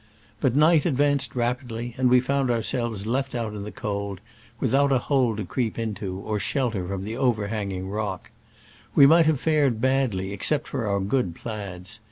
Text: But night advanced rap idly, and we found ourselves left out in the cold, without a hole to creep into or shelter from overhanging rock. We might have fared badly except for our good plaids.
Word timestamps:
But 0.39 0.55
night 0.55 0.87
advanced 0.87 1.35
rap 1.35 1.59
idly, 1.63 1.93
and 1.95 2.09
we 2.09 2.19
found 2.19 2.49
ourselves 2.49 3.05
left 3.05 3.35
out 3.35 3.53
in 3.53 3.61
the 3.61 3.71
cold, 3.71 4.19
without 4.59 4.91
a 4.91 4.97
hole 4.97 5.35
to 5.35 5.45
creep 5.45 5.77
into 5.77 6.17
or 6.17 6.39
shelter 6.39 6.87
from 6.87 7.07
overhanging 7.07 7.87
rock. 7.87 8.31
We 8.95 9.05
might 9.05 9.27
have 9.27 9.39
fared 9.39 9.79
badly 9.79 10.33
except 10.33 10.67
for 10.67 10.87
our 10.87 11.01
good 11.01 11.35
plaids. 11.35 11.99